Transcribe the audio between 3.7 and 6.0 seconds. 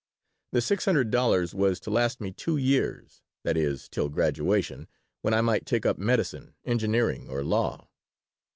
till graduation, when I might take up